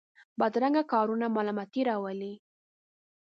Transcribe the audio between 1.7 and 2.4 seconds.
راولي